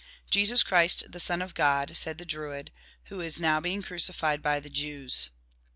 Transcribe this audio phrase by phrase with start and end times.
[0.31, 2.71] "Jesus Christ, the son of God," said the Druid,
[3.03, 5.29] "who is now being crucified by the Jews."